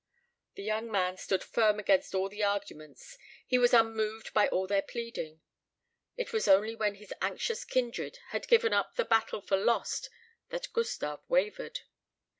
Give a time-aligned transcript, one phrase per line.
[0.55, 4.81] The young man stood firm against all their arguments, he was unmoved by all their
[4.81, 5.41] pleading.
[6.17, 10.09] It was only when his anxious kindred had given up the battle for lost
[10.49, 11.81] that Gustave wavered.